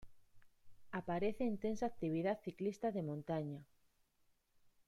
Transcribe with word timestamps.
Aparece 0.91 1.43
intensa 1.43 1.85
actividad 1.85 2.39
ciclista 2.41 2.91
de 2.91 3.03
montaña. 3.03 3.67